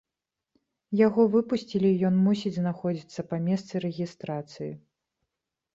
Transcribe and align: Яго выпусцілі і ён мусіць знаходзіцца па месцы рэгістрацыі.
Яго 1.07 1.25
выпусцілі 1.35 1.87
і 1.93 2.01
ён 2.09 2.15
мусіць 2.29 2.55
знаходзіцца 2.59 3.21
па 3.33 3.41
месцы 3.51 3.73
рэгістрацыі. 3.89 4.73